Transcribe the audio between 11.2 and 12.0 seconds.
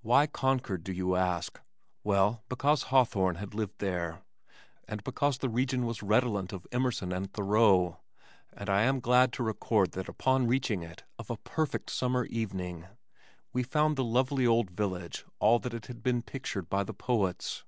a perfect